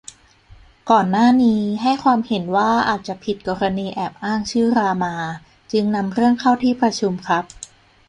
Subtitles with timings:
[0.89, 5.15] ก่อนหน้านี้ให้ความเห็นว่าอาจจะผิด กรณีแอบอ้างชื่อ รามา
[5.71, 7.45] จึงนำเรื่องเข้าที่ประชุมครับ